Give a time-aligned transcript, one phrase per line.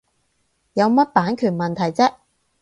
[0.73, 2.15] 有乜版權問題啫